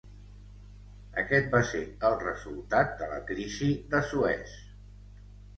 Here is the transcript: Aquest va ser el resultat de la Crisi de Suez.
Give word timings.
Aquest 1.23 1.51
va 1.57 1.61
ser 1.73 1.81
el 2.09 2.17
resultat 2.23 2.97
de 3.03 3.11
la 3.15 3.21
Crisi 3.29 3.71
de 3.93 4.03
Suez. 4.15 4.57